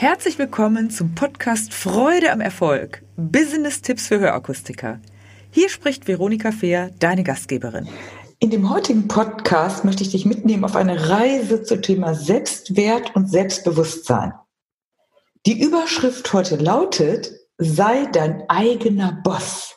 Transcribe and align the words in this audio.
Herzlich 0.00 0.38
willkommen 0.38 0.88
zum 0.88 1.14
Podcast 1.14 1.74
Freude 1.74 2.32
am 2.32 2.40
Erfolg. 2.40 3.02
Business-Tipps 3.18 4.06
für 4.06 4.18
Hörakustiker. 4.18 4.98
Hier 5.50 5.68
spricht 5.68 6.08
Veronika 6.08 6.52
Fehr, 6.52 6.90
deine 6.98 7.22
Gastgeberin. 7.22 7.86
In 8.38 8.48
dem 8.48 8.70
heutigen 8.70 9.08
Podcast 9.08 9.84
möchte 9.84 10.02
ich 10.02 10.08
dich 10.08 10.24
mitnehmen 10.24 10.64
auf 10.64 10.74
eine 10.74 11.10
Reise 11.10 11.64
zum 11.64 11.82
Thema 11.82 12.14
Selbstwert 12.14 13.14
und 13.14 13.30
Selbstbewusstsein. 13.30 14.32
Die 15.44 15.62
Überschrift 15.62 16.32
heute 16.32 16.56
lautet, 16.56 17.32
sei 17.58 18.06
dein 18.06 18.48
eigener 18.48 19.20
Boss. 19.22 19.76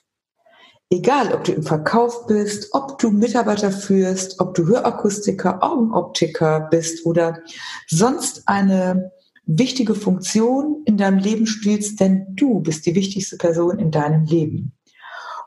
Egal, 0.90 1.34
ob 1.34 1.44
du 1.44 1.52
im 1.52 1.64
Verkauf 1.64 2.28
bist, 2.28 2.70
ob 2.72 2.98
du 2.98 3.12
Mitarbeiter 3.12 3.72
führst, 3.74 4.40
ob 4.40 4.54
du 4.54 4.68
Hörakustiker, 4.68 5.62
Augenoptiker 5.62 6.70
bist 6.72 7.06
oder 7.06 7.42
sonst 7.90 8.44
eine 8.46 9.12
wichtige 9.46 9.96
Funktion 9.96 10.84
in 10.86 10.98
deinem 10.98 11.18
Leben 11.18 11.48
spielst, 11.48 12.00
denn 12.00 12.28
du 12.36 12.62
bist 12.62 12.86
die 12.86 12.96
wichtigste 12.96 13.38
Person 13.38 13.80
in 13.80 13.92
deinem 13.92 14.26
Leben. 14.26 14.74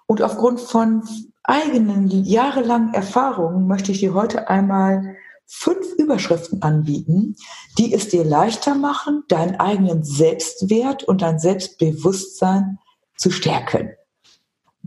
Und 0.06 0.22
aufgrund 0.22 0.60
von 0.60 1.02
eigenen 1.42 2.08
jahrelangen 2.24 2.94
Erfahrungen 2.94 3.66
möchte 3.66 3.92
ich 3.92 4.00
dir 4.00 4.14
heute 4.14 4.48
einmal 4.48 5.16
fünf 5.46 5.92
Überschriften 5.96 6.62
anbieten, 6.62 7.36
die 7.78 7.94
es 7.94 8.08
dir 8.08 8.24
leichter 8.24 8.74
machen, 8.74 9.22
deinen 9.28 9.56
eigenen 9.56 10.02
Selbstwert 10.02 11.04
und 11.04 11.22
dein 11.22 11.38
Selbstbewusstsein 11.38 12.78
zu 13.16 13.30
stärken. 13.30 13.90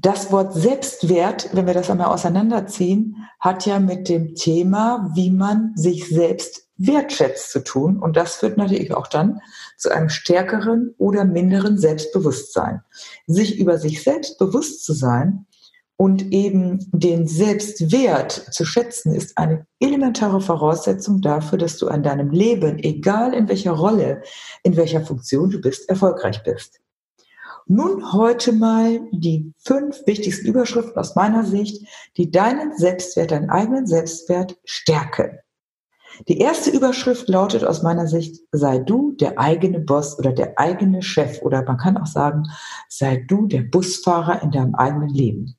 Das 0.01 0.31
Wort 0.31 0.53
Selbstwert, 0.53 1.49
wenn 1.51 1.67
wir 1.67 1.73
das 1.73 1.89
einmal 1.89 2.07
auseinanderziehen, 2.07 3.17
hat 3.37 3.65
ja 3.65 3.79
mit 3.79 4.07
dem 4.07 4.33
Thema, 4.33 5.11
wie 5.13 5.29
man 5.29 5.73
sich 5.75 6.07
selbst 6.07 6.69
wertschätzt 6.77 7.51
zu 7.51 7.65
tun. 7.65 7.99
Und 7.99 8.15
das 8.15 8.35
führt 8.35 8.55
natürlich 8.55 8.93
auch 8.93 9.07
dann 9.07 9.41
zu 9.77 9.89
einem 9.89 10.07
stärkeren 10.07 10.95
oder 10.97 11.25
minderen 11.25 11.77
Selbstbewusstsein. 11.77 12.81
Sich 13.27 13.59
über 13.59 13.77
sich 13.77 14.01
selbst 14.01 14.37
bewusst 14.37 14.85
zu 14.85 14.93
sein 14.93 15.47
und 15.97 16.31
eben 16.31 16.89
den 16.93 17.27
Selbstwert 17.27 18.31
zu 18.31 18.63
schätzen, 18.63 19.13
ist 19.13 19.37
eine 19.37 19.67
elementare 19.81 20.39
Voraussetzung 20.39 21.19
dafür, 21.19 21.57
dass 21.57 21.77
du 21.77 21.89
an 21.89 22.03
deinem 22.03 22.29
Leben, 22.29 22.79
egal 22.79 23.33
in 23.33 23.49
welcher 23.49 23.73
Rolle, 23.73 24.23
in 24.63 24.77
welcher 24.77 25.01
Funktion 25.01 25.49
du 25.49 25.59
bist, 25.59 25.89
erfolgreich 25.89 26.41
bist. 26.43 26.79
Nun 27.71 28.13
heute 28.13 28.51
mal 28.51 28.99
die 29.11 29.53
fünf 29.59 30.01
wichtigsten 30.07 30.47
Überschriften 30.47 30.97
aus 30.97 31.13
meiner 31.13 31.45
Sicht, 31.45 31.85
die 32.17 32.31
deinen 32.31 32.75
Selbstwert, 32.75 33.29
deinen 33.29 33.51
eigenen 33.51 33.85
Selbstwert 33.85 34.57
stärken. 34.65 35.37
Die 36.27 36.39
erste 36.39 36.71
Überschrift 36.71 37.29
lautet 37.29 37.63
aus 37.63 37.83
meiner 37.83 38.07
Sicht, 38.07 38.41
sei 38.51 38.79
du 38.79 39.11
der 39.11 39.37
eigene 39.37 39.79
Boss 39.79 40.17
oder 40.17 40.31
der 40.31 40.57
eigene 40.57 41.03
Chef 41.03 41.43
oder 41.43 41.61
man 41.61 41.77
kann 41.77 41.95
auch 41.97 42.07
sagen, 42.07 42.45
sei 42.87 43.23
du 43.27 43.45
der 43.45 43.61
Busfahrer 43.61 44.41
in 44.41 44.49
deinem 44.49 44.73
eigenen 44.73 45.09
Leben. 45.09 45.55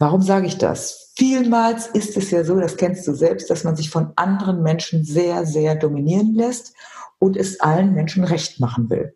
Warum 0.00 0.20
sage 0.20 0.48
ich 0.48 0.58
das? 0.58 1.12
Vielmals 1.14 1.86
ist 1.86 2.16
es 2.16 2.32
ja 2.32 2.42
so, 2.42 2.58
das 2.58 2.76
kennst 2.76 3.06
du 3.06 3.14
selbst, 3.14 3.50
dass 3.50 3.62
man 3.62 3.76
sich 3.76 3.90
von 3.90 4.14
anderen 4.16 4.64
Menschen 4.64 5.04
sehr, 5.04 5.46
sehr 5.46 5.76
dominieren 5.76 6.34
lässt 6.34 6.74
und 7.20 7.36
es 7.36 7.60
allen 7.60 7.94
Menschen 7.94 8.24
recht 8.24 8.58
machen 8.58 8.90
will. 8.90 9.14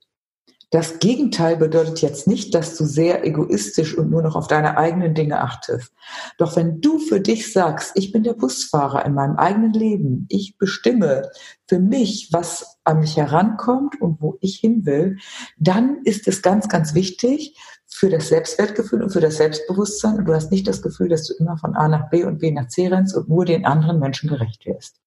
Das 0.72 1.00
Gegenteil 1.00 1.58
bedeutet 1.58 2.00
jetzt 2.00 2.26
nicht, 2.26 2.54
dass 2.54 2.78
du 2.78 2.86
sehr 2.86 3.26
egoistisch 3.26 3.96
und 3.96 4.10
nur 4.10 4.22
noch 4.22 4.36
auf 4.36 4.48
deine 4.48 4.78
eigenen 4.78 5.12
Dinge 5.12 5.42
achtest. 5.42 5.92
Doch 6.38 6.56
wenn 6.56 6.80
du 6.80 6.98
für 6.98 7.20
dich 7.20 7.52
sagst, 7.52 7.92
ich 7.94 8.10
bin 8.10 8.22
der 8.22 8.32
Busfahrer 8.32 9.04
in 9.04 9.12
meinem 9.12 9.36
eigenen 9.36 9.74
Leben, 9.74 10.26
ich 10.30 10.56
bestimme 10.56 11.28
für 11.68 11.78
mich, 11.78 12.30
was 12.32 12.78
an 12.84 13.00
mich 13.00 13.18
herankommt 13.18 14.00
und 14.00 14.22
wo 14.22 14.38
ich 14.40 14.56
hin 14.56 14.86
will, 14.86 15.18
dann 15.58 15.98
ist 16.04 16.26
es 16.26 16.40
ganz, 16.40 16.70
ganz 16.70 16.94
wichtig 16.94 17.54
für 17.86 18.08
das 18.08 18.28
Selbstwertgefühl 18.28 19.02
und 19.02 19.10
für 19.10 19.20
das 19.20 19.36
Selbstbewusstsein. 19.36 20.16
Und 20.16 20.24
du 20.24 20.32
hast 20.32 20.50
nicht 20.50 20.66
das 20.66 20.80
Gefühl, 20.80 21.10
dass 21.10 21.26
du 21.26 21.34
immer 21.34 21.58
von 21.58 21.76
A 21.76 21.86
nach 21.86 22.08
B 22.08 22.24
und 22.24 22.38
B 22.38 22.50
nach 22.50 22.68
C 22.68 22.88
rennst 22.88 23.14
und 23.14 23.28
nur 23.28 23.44
den 23.44 23.66
anderen 23.66 23.98
Menschen 23.98 24.30
gerecht 24.30 24.64
wirst. 24.64 25.02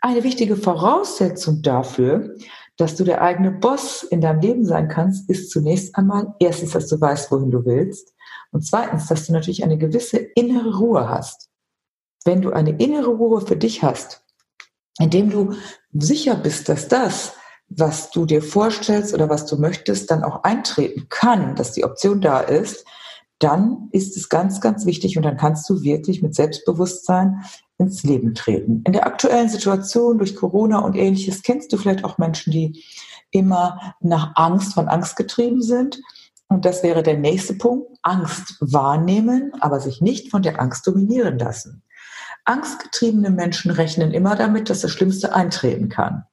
Eine 0.00 0.24
wichtige 0.24 0.56
Voraussetzung 0.56 1.62
dafür, 1.62 2.34
dass 2.76 2.96
du 2.96 3.04
der 3.04 3.22
eigene 3.22 3.52
Boss 3.52 4.02
in 4.02 4.20
deinem 4.20 4.40
Leben 4.40 4.64
sein 4.64 4.88
kannst, 4.88 5.30
ist 5.30 5.50
zunächst 5.50 5.94
einmal 5.96 6.34
erstens, 6.40 6.72
dass 6.72 6.88
du 6.88 7.00
weißt, 7.00 7.30
wohin 7.30 7.50
du 7.50 7.64
willst 7.64 8.14
und 8.50 8.66
zweitens, 8.66 9.06
dass 9.06 9.26
du 9.26 9.32
natürlich 9.32 9.64
eine 9.64 9.78
gewisse 9.78 10.18
innere 10.18 10.76
Ruhe 10.76 11.08
hast. 11.08 11.50
Wenn 12.24 12.42
du 12.42 12.52
eine 12.52 12.70
innere 12.78 13.10
Ruhe 13.10 13.40
für 13.40 13.56
dich 13.56 13.82
hast, 13.82 14.24
indem 14.98 15.30
du 15.30 15.54
sicher 15.92 16.36
bist, 16.36 16.68
dass 16.68 16.88
das, 16.88 17.34
was 17.68 18.10
du 18.10 18.26
dir 18.26 18.42
vorstellst 18.42 19.14
oder 19.14 19.28
was 19.28 19.46
du 19.46 19.56
möchtest, 19.56 20.10
dann 20.10 20.24
auch 20.24 20.44
eintreten 20.44 21.08
kann, 21.08 21.54
dass 21.56 21.72
die 21.72 21.84
Option 21.84 22.20
da 22.20 22.40
ist, 22.40 22.84
dann 23.38 23.88
ist 23.92 24.16
es 24.16 24.28
ganz, 24.28 24.60
ganz 24.60 24.86
wichtig 24.86 25.16
und 25.16 25.24
dann 25.24 25.36
kannst 25.36 25.68
du 25.68 25.82
wirklich 25.82 26.22
mit 26.22 26.34
Selbstbewusstsein 26.34 27.44
ins 27.78 28.02
Leben 28.04 28.34
treten. 28.34 28.82
In 28.86 28.92
der 28.92 29.06
aktuellen 29.06 29.48
Situation 29.48 30.18
durch 30.18 30.36
Corona 30.36 30.78
und 30.78 30.94
ähnliches 30.94 31.42
kennst 31.42 31.72
du 31.72 31.76
vielleicht 31.76 32.04
auch 32.04 32.18
Menschen, 32.18 32.52
die 32.52 32.84
immer 33.30 33.94
nach 34.00 34.32
Angst, 34.36 34.74
von 34.74 34.88
Angst 34.88 35.16
getrieben 35.16 35.60
sind. 35.60 36.00
Und 36.48 36.64
das 36.64 36.82
wäre 36.82 37.02
der 37.02 37.18
nächste 37.18 37.54
Punkt. 37.54 37.88
Angst 38.02 38.56
wahrnehmen, 38.60 39.52
aber 39.60 39.80
sich 39.80 40.00
nicht 40.00 40.30
von 40.30 40.42
der 40.42 40.60
Angst 40.60 40.86
dominieren 40.86 41.38
lassen. 41.38 41.82
Angstgetriebene 42.44 43.30
Menschen 43.30 43.70
rechnen 43.70 44.12
immer 44.12 44.36
damit, 44.36 44.70
dass 44.70 44.82
das 44.82 44.90
Schlimmste 44.90 45.34
eintreten 45.34 45.88
kann. 45.88 46.24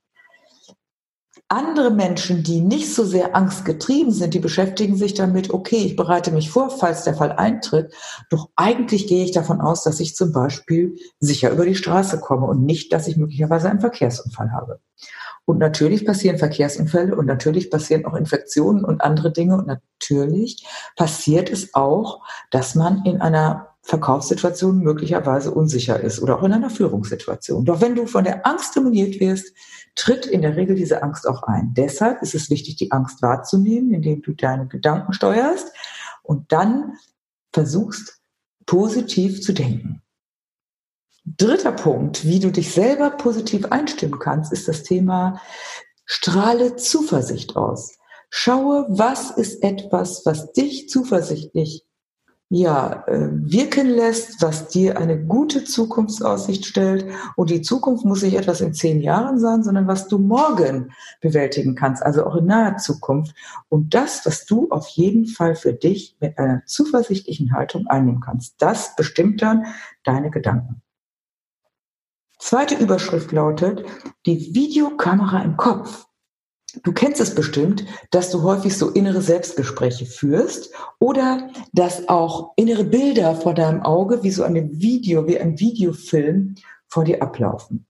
Andere 1.51 1.91
Menschen, 1.91 2.43
die 2.43 2.61
nicht 2.61 2.95
so 2.95 3.03
sehr 3.03 3.35
angstgetrieben 3.35 4.13
sind, 4.13 4.33
die 4.33 4.39
beschäftigen 4.39 4.95
sich 4.95 5.15
damit, 5.15 5.53
okay, 5.53 5.83
ich 5.83 5.97
bereite 5.97 6.31
mich 6.31 6.49
vor, 6.49 6.69
falls 6.69 7.03
der 7.03 7.13
Fall 7.13 7.33
eintritt. 7.33 7.93
Doch 8.29 8.47
eigentlich 8.55 9.05
gehe 9.05 9.25
ich 9.25 9.33
davon 9.33 9.59
aus, 9.59 9.83
dass 9.83 9.99
ich 9.99 10.15
zum 10.15 10.31
Beispiel 10.31 10.95
sicher 11.19 11.51
über 11.51 11.65
die 11.65 11.75
Straße 11.75 12.21
komme 12.21 12.47
und 12.47 12.63
nicht, 12.63 12.93
dass 12.93 13.09
ich 13.09 13.17
möglicherweise 13.17 13.69
einen 13.69 13.81
Verkehrsunfall 13.81 14.53
habe. 14.53 14.79
Und 15.43 15.57
natürlich 15.57 16.05
passieren 16.05 16.37
Verkehrsunfälle 16.37 17.17
und 17.17 17.25
natürlich 17.25 17.69
passieren 17.69 18.05
auch 18.05 18.15
Infektionen 18.15 18.85
und 18.85 19.01
andere 19.01 19.33
Dinge. 19.33 19.57
Und 19.57 19.67
natürlich 19.67 20.65
passiert 20.95 21.49
es 21.49 21.73
auch, 21.73 22.21
dass 22.49 22.75
man 22.75 23.03
in 23.03 23.19
einer 23.19 23.70
Verkaufssituation 23.83 24.79
möglicherweise 24.79 25.51
unsicher 25.51 25.99
ist 25.99 26.21
oder 26.21 26.37
auch 26.37 26.43
in 26.43 26.53
einer 26.53 26.69
Führungssituation. 26.69 27.65
Doch 27.65 27.81
wenn 27.81 27.95
du 27.95 28.05
von 28.05 28.23
der 28.23 28.45
Angst 28.45 28.75
dominiert 28.75 29.19
wirst, 29.19 29.53
tritt 29.95 30.25
in 30.25 30.41
der 30.41 30.55
Regel 30.55 30.75
diese 30.75 31.01
Angst 31.01 31.27
auch 31.27 31.43
ein. 31.43 31.73
Deshalb 31.75 32.21
ist 32.21 32.35
es 32.35 32.49
wichtig, 32.49 32.75
die 32.75 32.91
Angst 32.91 33.21
wahrzunehmen, 33.21 33.93
indem 33.93 34.21
du 34.21 34.33
deine 34.33 34.67
Gedanken 34.67 35.13
steuerst 35.13 35.71
und 36.21 36.51
dann 36.51 36.93
versuchst, 37.51 38.21
positiv 38.65 39.41
zu 39.41 39.53
denken. 39.53 40.01
Dritter 41.25 41.71
Punkt, 41.71 42.25
wie 42.25 42.39
du 42.39 42.51
dich 42.51 42.71
selber 42.71 43.11
positiv 43.11 43.65
einstimmen 43.65 44.19
kannst, 44.19 44.51
ist 44.53 44.67
das 44.67 44.83
Thema 44.83 45.41
strahle 46.05 46.75
Zuversicht 46.75 47.55
aus. 47.55 47.97
Schaue, 48.29 48.85
was 48.89 49.31
ist 49.31 49.63
etwas, 49.63 50.25
was 50.25 50.51
dich 50.53 50.87
zuversichtlich 50.89 51.85
ja, 52.53 53.05
äh, 53.07 53.29
wirken 53.31 53.87
lässt, 53.87 54.41
was 54.41 54.67
dir 54.67 54.97
eine 54.97 55.17
gute 55.17 55.63
Zukunftsaussicht 55.63 56.65
stellt. 56.65 57.05
Und 57.37 57.49
die 57.49 57.61
Zukunft 57.61 58.03
muss 58.03 58.23
nicht 58.23 58.35
etwas 58.35 58.59
in 58.59 58.73
zehn 58.73 58.99
Jahren 58.99 59.39
sein, 59.39 59.63
sondern 59.63 59.87
was 59.87 60.09
du 60.09 60.17
morgen 60.19 60.91
bewältigen 61.21 61.75
kannst, 61.75 62.03
also 62.03 62.25
auch 62.25 62.35
in 62.35 62.47
naher 62.47 62.75
Zukunft. 62.75 63.33
Und 63.69 63.93
das, 63.93 64.25
was 64.25 64.45
du 64.45 64.69
auf 64.69 64.89
jeden 64.89 65.27
Fall 65.27 65.55
für 65.55 65.71
dich 65.71 66.17
mit 66.19 66.37
einer 66.37 66.61
zuversichtlichen 66.65 67.53
Haltung 67.53 67.87
einnehmen 67.87 68.19
kannst, 68.19 68.55
das 68.61 68.97
bestimmt 68.97 69.41
dann 69.41 69.67
deine 70.03 70.29
Gedanken. 70.29 70.81
Zweite 72.37 72.75
Überschrift 72.75 73.31
lautet, 73.31 73.85
die 74.25 74.53
Videokamera 74.53 75.41
im 75.41 75.55
Kopf. 75.55 76.05
Du 76.83 76.93
kennst 76.93 77.19
es 77.19 77.35
bestimmt, 77.35 77.85
dass 78.11 78.31
du 78.31 78.43
häufig 78.43 78.77
so 78.77 78.89
innere 78.89 79.21
Selbstgespräche 79.21 80.05
führst 80.05 80.73
oder 80.99 81.49
dass 81.73 82.07
auch 82.07 82.53
innere 82.55 82.83
Bilder 82.83 83.35
vor 83.35 83.53
deinem 83.53 83.81
Auge 83.81 84.23
wie 84.23 84.31
so 84.31 84.43
ein 84.43 84.79
Video, 84.79 85.27
wie 85.27 85.39
ein 85.39 85.59
Videofilm 85.59 86.55
vor 86.87 87.03
dir 87.03 87.21
ablaufen. 87.21 87.85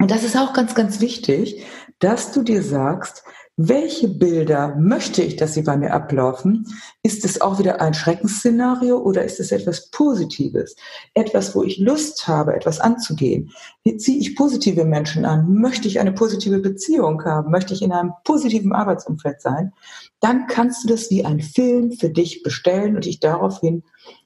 Und 0.00 0.10
das 0.10 0.24
ist 0.24 0.36
auch 0.36 0.52
ganz, 0.52 0.74
ganz 0.74 1.00
wichtig, 1.00 1.64
dass 1.98 2.32
du 2.32 2.42
dir 2.42 2.62
sagst, 2.62 3.24
welche 3.56 4.08
Bilder 4.08 4.74
möchte 4.74 5.22
ich, 5.22 5.36
dass 5.36 5.54
sie 5.54 5.62
bei 5.62 5.76
mir 5.76 5.92
ablaufen? 5.92 6.66
Ist 7.04 7.24
es 7.24 7.40
auch 7.40 7.60
wieder 7.60 7.80
ein 7.80 7.94
Schreckensszenario 7.94 8.98
oder 8.98 9.22
ist 9.24 9.38
es 9.38 9.52
etwas 9.52 9.90
Positives? 9.90 10.74
Etwas, 11.14 11.54
wo 11.54 11.62
ich 11.62 11.78
Lust 11.78 12.26
habe, 12.26 12.56
etwas 12.56 12.80
anzugehen? 12.80 13.52
Ziehe 13.98 14.18
ich 14.18 14.34
positive 14.34 14.84
Menschen 14.84 15.24
an? 15.24 15.54
Möchte 15.54 15.86
ich 15.86 16.00
eine 16.00 16.10
positive 16.10 16.58
Beziehung 16.58 17.24
haben? 17.24 17.52
Möchte 17.52 17.74
ich 17.74 17.82
in 17.82 17.92
einem 17.92 18.12
positiven 18.24 18.72
Arbeitsumfeld 18.72 19.40
sein? 19.40 19.72
Dann 20.18 20.48
kannst 20.48 20.82
du 20.82 20.88
das 20.88 21.08
wie 21.10 21.24
ein 21.24 21.40
Film 21.40 21.92
für 21.92 22.10
dich 22.10 22.42
bestellen 22.42 22.96
und 22.96 23.04
dich 23.04 23.20
daraufhin 23.20 23.84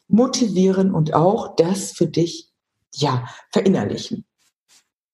motivieren 0.09 0.95
und 0.95 1.13
auch 1.13 1.55
das 1.57 1.93
für 1.93 2.07
dich, 2.07 2.49
ja, 2.95 3.27
verinnerlichen. 3.53 4.25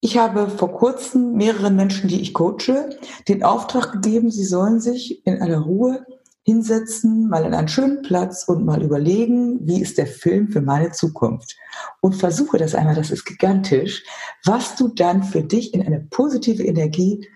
Ich 0.04 0.18
habe 0.18 0.50
vor 0.50 0.70
kurzem 0.70 1.32
mehreren 1.32 1.76
Menschen, 1.76 2.08
die 2.08 2.20
ich 2.20 2.34
coache, 2.34 2.90
den 3.26 3.42
Auftrag 3.42 3.90
gegeben, 3.90 4.30
sie 4.30 4.44
sollen 4.44 4.78
sich 4.78 5.26
in 5.26 5.40
aller 5.40 5.60
Ruhe 5.60 6.04
hinsetzen, 6.42 7.26
mal 7.30 7.46
in 7.46 7.54
einen 7.54 7.68
schönen 7.68 8.02
Platz 8.02 8.44
und 8.46 8.66
mal 8.66 8.82
überlegen, 8.82 9.66
wie 9.66 9.80
ist 9.80 9.96
der 9.96 10.06
Film 10.06 10.48
für 10.48 10.60
meine 10.60 10.90
Zukunft. 10.90 11.56
Und 12.02 12.16
versuche 12.16 12.58
das 12.58 12.74
einmal, 12.74 12.94
das 12.94 13.10
ist 13.10 13.24
gigantisch, 13.24 14.04
was 14.44 14.76
du 14.76 14.88
dann 14.88 15.22
für 15.22 15.42
dich 15.42 15.72
in 15.72 15.80
eine 15.80 16.00
positive 16.00 16.62
Energie 16.62 17.26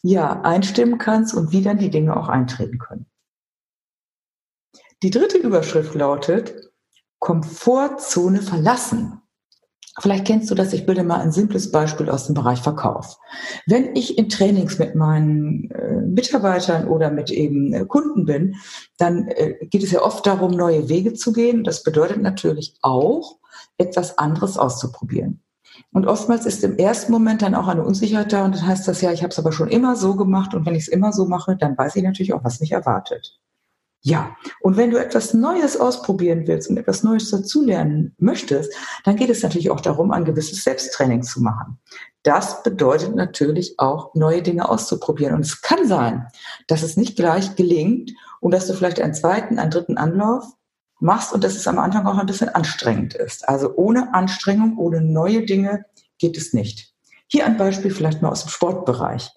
ja, 0.00 0.40
einstimmen 0.40 0.96
kannst 0.96 1.34
und 1.34 1.52
wie 1.52 1.60
dann 1.60 1.76
die 1.76 1.90
Dinge 1.90 2.16
auch 2.16 2.30
eintreten 2.30 2.78
können. 2.78 3.04
Die 5.02 5.10
dritte 5.10 5.36
Überschrift 5.36 5.94
lautet 5.94 6.72
Komfortzone 7.18 8.40
verlassen. 8.40 9.20
Vielleicht 10.00 10.26
kennst 10.26 10.50
du 10.50 10.56
das, 10.56 10.72
ich 10.72 10.86
bilde 10.86 11.04
mal 11.04 11.20
ein 11.20 11.30
simples 11.30 11.70
Beispiel 11.70 12.10
aus 12.10 12.26
dem 12.26 12.34
Bereich 12.34 12.60
Verkauf. 12.60 13.18
Wenn 13.66 13.94
ich 13.94 14.18
in 14.18 14.28
Trainings 14.28 14.78
mit 14.78 14.96
meinen 14.96 15.70
äh, 15.70 16.00
Mitarbeitern 16.00 16.88
oder 16.88 17.10
mit 17.10 17.30
eben 17.30 17.72
äh, 17.72 17.84
Kunden 17.84 18.24
bin, 18.24 18.56
dann 18.98 19.28
äh, 19.28 19.54
geht 19.66 19.84
es 19.84 19.92
ja 19.92 20.02
oft 20.02 20.26
darum, 20.26 20.50
neue 20.50 20.88
Wege 20.88 21.14
zu 21.14 21.32
gehen. 21.32 21.62
Das 21.62 21.84
bedeutet 21.84 22.20
natürlich 22.20 22.76
auch, 22.82 23.38
etwas 23.78 24.18
anderes 24.18 24.58
auszuprobieren. 24.58 25.40
Und 25.92 26.06
oftmals 26.06 26.46
ist 26.46 26.62
im 26.64 26.76
ersten 26.76 27.12
Moment 27.12 27.42
dann 27.42 27.54
auch 27.54 27.68
eine 27.68 27.84
Unsicherheit 27.84 28.32
da 28.32 28.44
und 28.44 28.54
dann 28.54 28.66
heißt 28.66 28.86
das 28.86 29.00
ja, 29.00 29.12
ich 29.12 29.22
habe 29.22 29.30
es 29.30 29.38
aber 29.38 29.52
schon 29.52 29.68
immer 29.68 29.96
so 29.96 30.14
gemacht 30.16 30.54
und 30.54 30.66
wenn 30.66 30.74
ich 30.74 30.82
es 30.82 30.88
immer 30.88 31.12
so 31.12 31.26
mache, 31.26 31.56
dann 31.56 31.76
weiß 31.76 31.96
ich 31.96 32.02
natürlich 32.02 32.32
auch, 32.32 32.44
was 32.44 32.60
mich 32.60 32.72
erwartet. 32.72 33.40
Ja, 34.06 34.36
und 34.60 34.76
wenn 34.76 34.90
du 34.90 34.98
etwas 34.98 35.32
Neues 35.32 35.78
ausprobieren 35.78 36.46
willst 36.46 36.68
und 36.68 36.76
etwas 36.76 37.02
Neues 37.04 37.30
dazulernen 37.30 38.14
möchtest, 38.18 38.70
dann 39.02 39.16
geht 39.16 39.30
es 39.30 39.42
natürlich 39.42 39.70
auch 39.70 39.80
darum, 39.80 40.10
ein 40.10 40.26
gewisses 40.26 40.62
Selbsttraining 40.62 41.22
zu 41.22 41.40
machen. 41.40 41.78
Das 42.22 42.62
bedeutet 42.62 43.14
natürlich 43.14 43.78
auch, 43.78 44.14
neue 44.14 44.42
Dinge 44.42 44.68
auszuprobieren. 44.68 45.34
Und 45.34 45.46
es 45.46 45.62
kann 45.62 45.88
sein, 45.88 46.26
dass 46.66 46.82
es 46.82 46.98
nicht 46.98 47.16
gleich 47.16 47.56
gelingt 47.56 48.12
und 48.40 48.52
dass 48.52 48.66
du 48.66 48.74
vielleicht 48.74 49.00
einen 49.00 49.14
zweiten, 49.14 49.58
einen 49.58 49.70
dritten 49.70 49.96
Anlauf 49.96 50.44
machst 51.00 51.32
und 51.32 51.42
dass 51.42 51.56
es 51.56 51.66
am 51.66 51.78
Anfang 51.78 52.06
auch 52.06 52.18
ein 52.18 52.26
bisschen 52.26 52.50
anstrengend 52.50 53.14
ist. 53.14 53.48
Also 53.48 53.74
ohne 53.74 54.12
Anstrengung, 54.12 54.76
ohne 54.76 55.00
neue 55.00 55.46
Dinge 55.46 55.86
geht 56.18 56.36
es 56.36 56.52
nicht. 56.52 56.92
Hier 57.26 57.46
ein 57.46 57.56
Beispiel 57.56 57.90
vielleicht 57.90 58.20
mal 58.20 58.28
aus 58.28 58.42
dem 58.42 58.50
Sportbereich. 58.50 59.30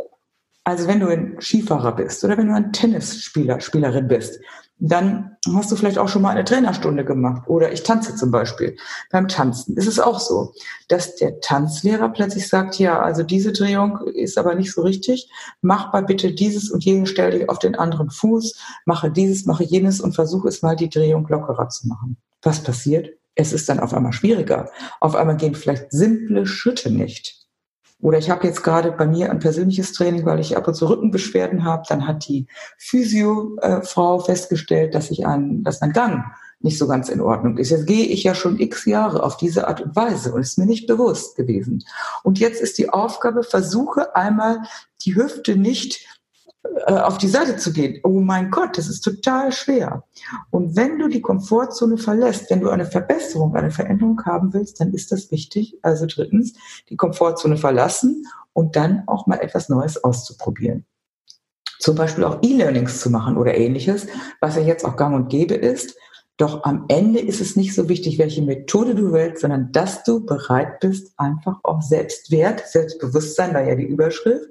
Also 0.67 0.85
wenn 0.85 0.99
du 0.99 1.07
ein 1.07 1.37
Skifahrer 1.39 1.95
bist 1.95 2.25
oder 2.25 2.37
wenn 2.37 2.49
du 2.49 2.53
ein 2.53 2.73
Tennisspieler, 2.73 3.61
Spielerin 3.61 4.09
bist, 4.09 4.41
dann 4.79 5.37
hast 5.55 5.71
du 5.71 5.77
vielleicht 5.77 5.97
auch 5.97 6.09
schon 6.09 6.21
mal 6.21 6.31
eine 6.31 6.43
Trainerstunde 6.43 7.05
gemacht. 7.05 7.47
Oder 7.47 7.71
ich 7.71 7.83
tanze 7.83 8.17
zum 8.17 8.31
Beispiel. 8.31 8.75
Beim 9.09 9.29
Tanzen 9.29 9.77
ist 9.77 9.87
es 9.87 9.97
auch 9.97 10.19
so, 10.19 10.51
dass 10.89 11.15
der 11.15 11.39
Tanzlehrer 11.39 12.09
plötzlich 12.09 12.49
sagt, 12.49 12.79
ja, 12.79 12.99
also 12.99 13.23
diese 13.23 13.53
Drehung 13.53 14.01
ist 14.07 14.37
aber 14.37 14.55
nicht 14.55 14.73
so 14.73 14.81
richtig. 14.81 15.31
Mach 15.61 15.93
mal 15.93 16.03
bitte 16.03 16.33
dieses 16.33 16.69
und 16.69 16.83
jenes, 16.83 17.11
stell 17.11 17.31
dich 17.31 17.47
auf 17.47 17.59
den 17.59 17.75
anderen 17.75 18.09
Fuß, 18.09 18.59
mache 18.83 19.09
dieses, 19.09 19.45
mache 19.45 19.63
jenes 19.63 20.01
und 20.01 20.15
versuche 20.15 20.49
es 20.49 20.63
mal 20.63 20.75
die 20.75 20.89
Drehung 20.89 21.25
lockerer 21.29 21.69
zu 21.69 21.87
machen. 21.87 22.17
Was 22.41 22.61
passiert? 22.61 23.11
Es 23.35 23.53
ist 23.53 23.69
dann 23.69 23.79
auf 23.79 23.93
einmal 23.93 24.11
schwieriger. 24.11 24.69
Auf 24.99 25.15
einmal 25.15 25.37
gehen 25.37 25.55
vielleicht 25.55 25.93
simple 25.93 26.45
Schritte 26.45 26.91
nicht. 26.91 27.36
Oder 27.99 28.19
ich 28.19 28.29
habe 28.29 28.45
jetzt 28.45 28.63
gerade 28.63 28.91
bei 28.91 29.07
mir 29.07 29.31
ein 29.31 29.39
persönliches 29.39 29.93
Training, 29.93 30.25
weil 30.25 30.39
ich 30.39 30.55
ab 30.55 30.67
und 30.67 30.75
zu 30.75 30.87
Rückenbeschwerden 30.87 31.63
habe. 31.63 31.83
Dann 31.89 32.07
hat 32.07 32.27
die 32.27 32.45
Physio-Frau 32.77 34.19
festgestellt, 34.19 34.93
dass 34.93 35.09
ich 35.09 35.25
ein, 35.25 35.63
dass 35.63 35.81
mein 35.81 35.93
Gang 35.93 36.23
nicht 36.59 36.77
so 36.77 36.87
ganz 36.87 37.09
in 37.09 37.21
Ordnung 37.21 37.57
ist. 37.57 37.69
Jetzt 37.69 37.87
gehe 37.87 38.05
ich 38.05 38.23
ja 38.23 38.33
schon 38.33 38.59
x 38.59 38.85
Jahre 38.85 39.23
auf 39.23 39.37
diese 39.37 39.67
Art 39.67 39.81
und 39.81 39.95
Weise 39.95 40.33
und 40.33 40.41
ist 40.41 40.57
mir 40.57 40.65
nicht 40.65 40.87
bewusst 40.87 41.35
gewesen. 41.35 41.83
Und 42.23 42.39
jetzt 42.39 42.61
ist 42.61 42.77
die 42.77 42.89
Aufgabe, 42.89 43.43
versuche 43.43 44.15
einmal 44.15 44.63
die 45.05 45.15
Hüfte 45.15 45.55
nicht 45.55 45.97
äh, 45.97 46.16
auf 46.85 47.17
die 47.17 47.27
Seite 47.27 47.57
zu 47.57 47.71
gehen. 47.71 47.99
Oh 48.03 48.19
mein 48.19 48.51
Gott, 48.51 48.77
das 48.77 48.87
ist 48.87 49.01
total 49.01 49.51
schwer. 49.51 50.03
Und 50.51 50.75
wenn 50.75 50.99
du 50.99 51.07
die 51.07 51.21
Komfortzone 51.21 51.97
verlässt, 51.97 52.49
wenn 52.49 52.61
du 52.61 52.69
eine 52.69 52.85
Verbesserung, 52.85 53.55
eine 53.55 53.71
Veränderung 53.71 54.23
haben 54.25 54.53
willst, 54.53 54.79
dann 54.79 54.93
ist 54.93 55.11
das 55.11 55.31
wichtig. 55.31 55.77
Also 55.81 56.05
drittens, 56.05 56.53
die 56.89 56.97
Komfortzone 56.97 57.57
verlassen 57.57 58.25
und 58.53 58.75
dann 58.75 59.03
auch 59.07 59.27
mal 59.27 59.39
etwas 59.39 59.69
Neues 59.69 60.03
auszuprobieren. 60.03 60.85
Zum 61.79 61.95
Beispiel 61.95 62.23
auch 62.23 62.39
E-Learnings 62.41 63.01
zu 63.01 63.09
machen 63.09 63.37
oder 63.37 63.55
ähnliches, 63.55 64.07
was 64.41 64.55
ja 64.55 64.61
jetzt 64.61 64.83
auch 64.83 64.95
gang 64.95 65.15
und 65.15 65.29
gäbe 65.29 65.53
ist. 65.53 65.95
Doch 66.37 66.63
am 66.63 66.85
Ende 66.87 67.19
ist 67.19 67.41
es 67.41 67.55
nicht 67.55 67.73
so 67.73 67.89
wichtig, 67.89 68.19
welche 68.19 68.43
Methode 68.43 68.93
du 68.93 69.11
wählst, 69.11 69.41
sondern 69.41 69.71
dass 69.71 70.03
du 70.03 70.23
bereit 70.23 70.79
bist, 70.79 71.13
einfach 71.17 71.59
auch 71.63 71.81
Selbstwert, 71.81 72.67
Selbstbewusstsein 72.67 73.53
war 73.53 73.63
ja 73.63 73.75
die 73.75 73.85
Überschrift, 73.85 74.49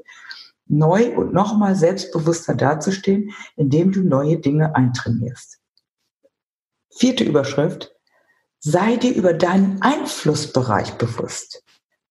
neu 0.69 1.17
und 1.17 1.33
nochmal 1.33 1.77
selbstbewusster 1.77 2.55
dazustehen, 2.55 3.31
indem 3.57 3.93
du 3.93 4.03
neue 4.03 4.39
Dinge 4.39 4.75
eintrainierst. 4.75 5.59
Vierte 6.95 7.25
Überschrift. 7.25 7.93
Sei 8.59 8.97
dir 8.97 9.15
über 9.15 9.33
deinen 9.35 9.81
Einflussbereich 9.83 10.95
bewusst. 10.95 11.63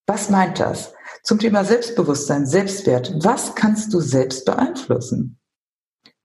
Was 0.08 0.30
meint 0.30 0.60
das? 0.60 0.94
Zum 1.24 1.40
Thema 1.40 1.66
Selbstbewusstsein, 1.66 2.46
Selbstwert. 2.46 3.14
Was 3.24 3.56
kannst 3.56 3.94
du 3.94 4.00
selbst 4.00 4.46
beeinflussen? 4.46 5.40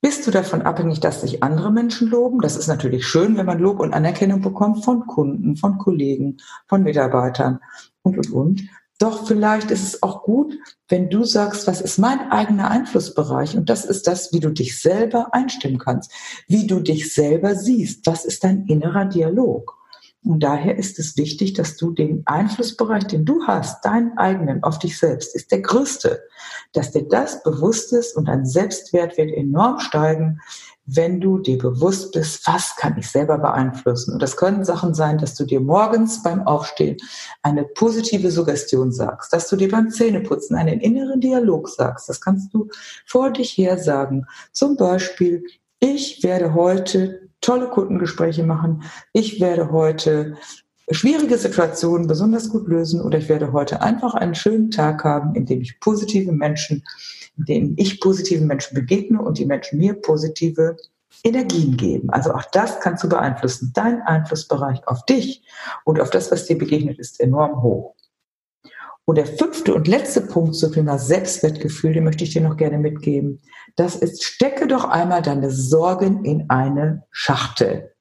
Bist 0.03 0.27
du 0.27 0.31
davon 0.31 0.63
abhängig, 0.63 1.01
dass 1.01 1.21
sich 1.21 1.43
andere 1.43 1.71
Menschen 1.71 2.09
loben? 2.09 2.41
Das 2.41 2.57
ist 2.57 2.69
natürlich 2.69 3.07
schön, 3.07 3.37
wenn 3.37 3.47
man 3.47 3.59
Lob 3.59 3.81
und 3.81 3.93
Anerkennung 3.93 4.41
bekommt 4.41 4.85
von 4.85 5.07
Kunden, 5.07 5.57
von 5.57 5.79
Kollegen, 5.79 6.39
von 6.67 6.83
Mitarbeitern 6.83 7.61
und, 8.03 8.17
und, 8.17 8.31
und. 8.31 8.63
Doch 9.01 9.27
vielleicht 9.27 9.71
ist 9.71 9.83
es 9.83 10.03
auch 10.03 10.23
gut, 10.23 10.59
wenn 10.89 11.09
du 11.09 11.25
sagst, 11.25 11.67
was 11.67 11.81
ist 11.81 11.99
mein 11.99 12.31
eigener 12.31 12.71
Einflussbereich? 12.71 13.57
Und 13.57 13.71
das 13.71 13.87
ist 13.87 14.07
das, 14.07 14.31
wie 14.35 14.41
du 14.41 14.51
dich 14.51 14.79
selber 14.79 15.33
einstimmen 15.33 15.79
kannst, 15.79 16.13
wie 16.49 16.67
du 16.67 16.81
dich 16.81 17.15
selber 17.15 17.55
siehst. 17.55 18.07
Was 18.07 18.27
ist 18.27 18.45
dein 18.45 18.67
innerer 18.67 19.07
Dialog? 19.07 19.75
Und 20.23 20.43
daher 20.43 20.77
ist 20.77 20.99
es 20.99 21.17
wichtig, 21.17 21.55
dass 21.55 21.79
du 21.79 21.93
den 21.93 22.25
Einflussbereich, 22.27 23.05
den 23.07 23.25
du 23.25 23.47
hast, 23.47 23.83
deinen 23.87 24.19
eigenen 24.19 24.63
auf 24.63 24.79
dich 24.79 24.99
selbst, 24.99 25.35
ist 25.35 25.51
der 25.51 25.63
größte, 25.63 26.23
dass 26.75 26.91
dir 26.91 27.09
das 27.09 27.43
bewusst 27.43 27.95
ist 27.95 28.15
und 28.15 28.29
dein 28.29 28.45
Selbstwert 28.45 29.17
wird 29.17 29.33
enorm 29.33 29.81
steigen, 29.81 30.41
wenn 30.93 31.21
du 31.21 31.39
dir 31.39 31.59
bewusst 31.59 32.13
bist, 32.13 32.47
was 32.47 32.75
kann 32.77 32.97
ich 32.99 33.09
selber 33.09 33.39
beeinflussen. 33.39 34.15
Und 34.15 34.23
das 34.23 34.37
können 34.37 34.65
Sachen 34.65 34.95
sein, 34.95 35.19
dass 35.19 35.35
du 35.35 35.45
dir 35.45 35.61
morgens 35.61 36.23
beim 36.23 36.47
Aufstehen 36.47 36.97
eine 37.43 37.65
positive 37.65 38.31
Suggestion 38.31 38.91
sagst, 38.93 39.33
dass 39.33 39.49
du 39.49 39.57
dir 39.57 39.71
beim 39.71 39.91
Zähneputzen 39.91 40.57
einen 40.57 40.81
inneren 40.81 41.21
Dialog 41.21 41.69
sagst. 41.69 42.09
Das 42.09 42.21
kannst 42.21 42.53
du 42.53 42.69
vor 43.07 43.31
dich 43.31 43.57
her 43.57 43.79
sagen. 43.79 44.27
Zum 44.53 44.77
Beispiel, 44.77 45.45
ich 45.79 46.23
werde 46.23 46.55
heute 46.55 47.29
tolle 47.41 47.69
Kundengespräche 47.69 48.43
machen. 48.43 48.83
Ich 49.13 49.41
werde 49.41 49.71
heute 49.71 50.37
schwierige 50.91 51.39
Situationen 51.39 52.07
besonders 52.07 52.49
gut 52.51 52.69
lösen 52.69 53.01
oder 53.01 53.19
ich 53.19 53.29
werde 53.29 53.53
heute 53.53 53.81
einfach 53.81 54.15
einen 54.15 54.35
schönen 54.35 54.71
Tag 54.71 55.05
haben, 55.05 55.35
in 55.35 55.47
dem 55.47 55.61
ich 55.61 55.79
positive 55.81 56.33
Menschen 56.33 56.83
denen 57.45 57.75
ich 57.77 58.01
positiven 58.01 58.47
Menschen 58.47 58.75
begegne 58.75 59.21
und 59.21 59.39
die 59.39 59.47
Menschen 59.47 59.79
mir 59.79 59.95
positive 59.95 60.77
Energien 61.25 61.77
geben. 61.77 62.11
Also 62.11 62.33
auch 62.33 62.45
das 62.53 62.81
kannst 62.81 63.05
du 63.05 63.09
beeinflussen. 63.09 63.73
Dein 63.75 64.03
Einflussbereich 64.03 64.87
auf 64.87 65.05
dich 65.07 65.43
und 65.85 66.01
auf 66.01 66.11
das, 66.11 66.31
was 66.31 66.47
dir 66.47 66.57
begegnet, 66.57 66.99
ist 66.99 67.21
enorm 67.21 67.63
hoch. 67.63 67.95
Und 69.05 69.17
der 69.17 69.27
fünfte 69.27 69.75
und 69.75 69.89
letzte 69.89 70.21
Punkt 70.21 70.55
zum 70.55 70.73
Thema 70.73 70.99
Selbstwertgefühl, 70.99 71.95
den 71.95 72.05
möchte 72.05 72.23
ich 72.23 72.33
dir 72.33 72.43
noch 72.43 72.57
gerne 72.57 72.79
mitgeben. 72.79 73.41
Das 73.75 73.97
ist, 73.97 74.23
stecke 74.23 74.69
doch 74.69 74.85
einmal 74.85 75.21
deine 75.21 75.51
Sorgen 75.51 76.25
in 76.25 76.49
eine 76.49 77.05
Schachtel. 77.11 77.93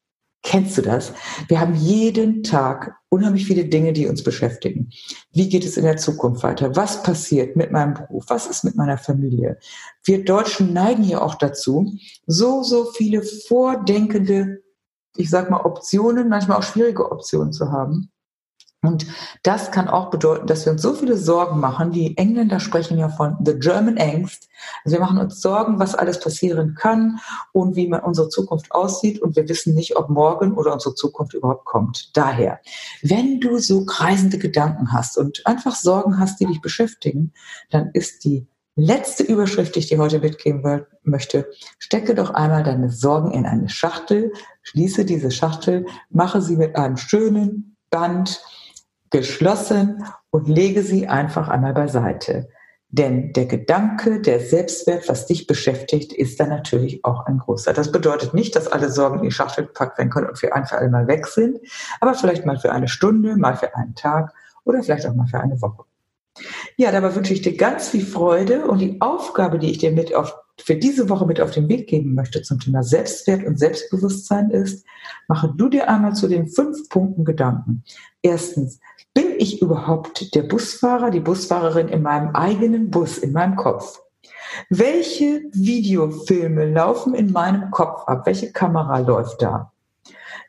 Kennst 0.41 0.77
du 0.77 0.81
das? 0.81 1.13
Wir 1.47 1.59
haben 1.59 1.75
jeden 1.75 2.43
Tag 2.43 2.95
unheimlich 3.09 3.45
viele 3.45 3.65
Dinge, 3.65 3.91
die 3.91 4.07
uns 4.07 4.23
beschäftigen. 4.23 4.89
Wie 5.33 5.49
geht 5.49 5.65
es 5.65 5.75
in 5.75 5.83
der 5.83 5.97
Zukunft 5.97 6.43
weiter? 6.43 6.75
Was 6.75 7.03
passiert 7.03 7.55
mit 7.55 7.71
meinem 7.71 7.93
Beruf? 7.93 8.25
Was 8.29 8.47
ist 8.47 8.63
mit 8.63 8.75
meiner 8.75 8.97
Familie? 8.97 9.59
Wir 10.03 10.23
Deutschen 10.23 10.71
neigen 10.71 11.03
hier 11.03 11.21
auch 11.21 11.35
dazu, 11.35 11.93
so, 12.25 12.63
so 12.63 12.85
viele 12.85 13.21
vordenkende, 13.21 14.63
ich 15.17 15.29
sag 15.29 15.49
mal, 15.49 15.61
Optionen, 15.61 16.29
manchmal 16.29 16.57
auch 16.57 16.63
schwierige 16.63 17.11
Optionen 17.11 17.51
zu 17.51 17.71
haben. 17.71 18.09
Und 18.81 19.05
das 19.43 19.71
kann 19.71 19.89
auch 19.89 20.09
bedeuten, 20.09 20.47
dass 20.47 20.65
wir 20.65 20.71
uns 20.71 20.81
so 20.81 20.93
viele 20.93 21.17
Sorgen 21.17 21.59
machen. 21.59 21.91
Die 21.91 22.15
Engländer 22.15 22.61
sprechen 22.61 22.97
ja 22.97 23.09
von 23.09 23.35
the 23.43 23.59
German 23.59 23.97
Angst. 23.97 24.47
Also 24.85 24.95
wir 24.95 25.01
machen 25.01 25.17
uns 25.17 25.41
Sorgen, 25.41 25.79
was 25.79 25.95
alles 25.95 26.21
passieren 26.21 26.75
kann 26.75 27.19
und 27.51 27.75
wie 27.75 27.89
man 27.89 27.99
unsere 27.99 28.29
Zukunft 28.29 28.71
aussieht. 28.71 29.21
Und 29.21 29.35
wir 29.35 29.49
wissen 29.49 29.75
nicht, 29.75 29.97
ob 29.97 30.09
morgen 30.09 30.53
oder 30.53 30.71
unsere 30.71 30.95
Zukunft 30.95 31.33
überhaupt 31.33 31.65
kommt. 31.65 32.15
Daher, 32.15 32.61
wenn 33.01 33.41
du 33.41 33.57
so 33.57 33.85
kreisende 33.85 34.37
Gedanken 34.37 34.93
hast 34.93 35.17
und 35.17 35.45
einfach 35.45 35.75
Sorgen 35.75 36.17
hast, 36.17 36.39
die 36.39 36.45
dich 36.45 36.61
beschäftigen, 36.61 37.33
dann 37.69 37.89
ist 37.91 38.23
die 38.23 38.47
letzte 38.77 39.23
Überschrift, 39.23 39.75
die 39.75 39.79
ich 39.79 39.87
dir 39.87 39.97
heute 39.97 40.19
mitgeben 40.19 40.85
möchte, 41.03 41.49
stecke 41.79 42.15
doch 42.15 42.29
einmal 42.29 42.63
deine 42.63 42.89
Sorgen 42.89 43.31
in 43.31 43.45
eine 43.45 43.67
Schachtel, 43.67 44.31
schließe 44.61 45.03
diese 45.03 45.31
Schachtel, 45.31 45.85
mache 46.09 46.41
sie 46.41 46.55
mit 46.55 46.77
einem 46.77 46.95
schönen 46.95 47.75
Band, 47.89 48.41
geschlossen 49.11 50.03
und 50.29 50.47
lege 50.47 50.83
sie 50.83 51.07
einfach 51.07 51.49
einmal 51.49 51.73
beiseite. 51.73 52.49
Denn 52.91 53.33
der 53.33 53.45
Gedanke, 53.45 54.19
der 54.19 54.39
Selbstwert, 54.39 55.07
was 55.07 55.27
dich 55.27 55.45
beschäftigt, 55.45 56.11
ist 56.11 56.39
dann 56.39 56.49
natürlich 56.49 57.05
auch 57.05 57.27
ein 57.27 57.37
großer. 57.37 57.71
Das 57.71 57.91
bedeutet 57.91 58.33
nicht, 58.33 58.55
dass 58.55 58.67
alle 58.67 58.89
Sorgen 58.89 59.19
in 59.19 59.25
die 59.25 59.31
Schachtel 59.31 59.65
gepackt 59.65 59.99
werden 59.99 60.09
können 60.09 60.27
und 60.27 60.39
für 60.39 60.55
ein 60.55 60.65
für 60.65 60.79
alle 60.79 60.89
mal 60.89 61.07
weg 61.07 61.27
sind, 61.27 61.59
aber 61.99 62.15
vielleicht 62.15 62.47
mal 62.47 62.57
für 62.57 62.71
eine 62.71 62.87
Stunde, 62.87 63.37
mal 63.37 63.55
für 63.55 63.75
einen 63.75 63.93
Tag 63.93 64.33
oder 64.63 64.81
vielleicht 64.81 65.05
auch 65.05 65.13
mal 65.13 65.27
für 65.27 65.39
eine 65.39 65.61
Woche. 65.61 65.83
Ja, 66.77 66.91
dabei 66.91 67.13
wünsche 67.13 67.33
ich 67.33 67.41
dir 67.41 67.55
ganz 67.55 67.89
viel 67.89 68.05
Freude 68.05 68.65
und 68.65 68.79
die 68.79 68.99
Aufgabe, 69.01 69.59
die 69.59 69.69
ich 69.69 69.77
dir 69.77 69.91
mit 69.91 70.15
auf, 70.15 70.33
für 70.57 70.75
diese 70.75 71.09
Woche 71.09 71.25
mit 71.25 71.41
auf 71.41 71.51
den 71.51 71.67
Weg 71.69 71.87
geben 71.87 72.15
möchte 72.15 72.41
zum 72.41 72.59
Thema 72.59 72.81
Selbstwert 72.81 73.43
und 73.43 73.59
Selbstbewusstsein 73.59 74.49
ist, 74.49 74.85
mache 75.27 75.53
du 75.55 75.69
dir 75.69 75.89
einmal 75.89 76.13
zu 76.13 76.27
den 76.27 76.47
fünf 76.47 76.89
Punkten 76.89 77.25
Gedanken. 77.25 77.83
Erstens, 78.21 78.79
bin 79.13 79.35
ich 79.37 79.61
überhaupt 79.61 80.35
der 80.35 80.43
Busfahrer, 80.43 81.09
die 81.09 81.19
Busfahrerin 81.19 81.87
in 81.87 82.01
meinem 82.01 82.35
eigenen 82.35 82.89
Bus, 82.89 83.17
in 83.17 83.31
meinem 83.31 83.55
Kopf? 83.55 83.99
Welche 84.69 85.43
Videofilme 85.53 86.71
laufen 86.71 87.13
in 87.13 87.31
meinem 87.31 87.71
Kopf 87.71 88.03
ab? 88.07 88.25
Welche 88.25 88.51
Kamera 88.51 88.99
läuft 88.99 89.41
da? 89.41 89.71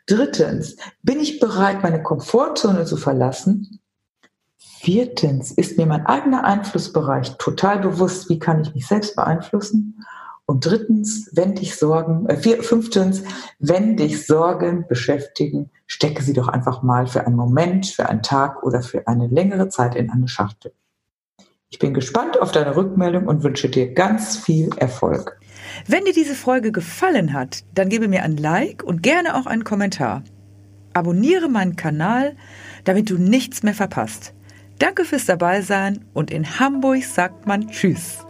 Drittens, 0.06 0.76
bin 1.02 1.20
ich 1.20 1.38
bereit, 1.38 1.82
meine 1.82 2.02
Komfortzone 2.02 2.84
zu 2.84 2.96
verlassen? 2.96 3.80
Viertens, 4.58 5.52
ist 5.52 5.78
mir 5.78 5.86
mein 5.86 6.06
eigener 6.06 6.44
Einflussbereich 6.44 7.36
total 7.36 7.78
bewusst, 7.78 8.28
wie 8.28 8.38
kann 8.38 8.62
ich 8.62 8.74
mich 8.74 8.86
selbst 8.86 9.14
beeinflussen? 9.14 10.04
Und 10.50 10.66
drittens, 10.66 11.30
wenn 11.32 11.54
dich 11.54 11.76
Sorgen, 11.76 12.28
äh, 12.28 12.36
vier, 12.36 12.60
fünftens, 12.64 13.22
wenn 13.60 13.96
dich 13.96 14.26
Sorgen 14.26 14.84
beschäftigen, 14.88 15.70
stecke 15.86 16.24
sie 16.24 16.32
doch 16.32 16.48
einfach 16.48 16.82
mal 16.82 17.06
für 17.06 17.24
einen 17.24 17.36
Moment, 17.36 17.86
für 17.86 18.08
einen 18.08 18.24
Tag 18.24 18.64
oder 18.64 18.82
für 18.82 19.06
eine 19.06 19.28
längere 19.28 19.68
Zeit 19.68 19.94
in 19.94 20.10
eine 20.10 20.26
Schachtel. 20.26 20.72
Ich 21.68 21.78
bin 21.78 21.94
gespannt 21.94 22.40
auf 22.40 22.50
deine 22.50 22.74
Rückmeldung 22.74 23.28
und 23.28 23.44
wünsche 23.44 23.68
dir 23.68 23.94
ganz 23.94 24.38
viel 24.38 24.70
Erfolg. 24.76 25.38
Wenn 25.86 26.04
dir 26.04 26.14
diese 26.14 26.34
Folge 26.34 26.72
gefallen 26.72 27.32
hat, 27.32 27.62
dann 27.72 27.88
gebe 27.88 28.08
mir 28.08 28.24
ein 28.24 28.36
Like 28.36 28.82
und 28.82 29.04
gerne 29.04 29.36
auch 29.36 29.46
einen 29.46 29.62
Kommentar. 29.62 30.24
Abonniere 30.94 31.48
meinen 31.48 31.76
Kanal, 31.76 32.34
damit 32.82 33.08
du 33.08 33.18
nichts 33.18 33.62
mehr 33.62 33.74
verpasst. 33.74 34.34
Danke 34.80 35.04
fürs 35.04 35.26
Dabeisein 35.26 36.04
und 36.12 36.32
in 36.32 36.58
Hamburg 36.58 37.04
sagt 37.04 37.46
man 37.46 37.68
Tschüss. 37.68 38.26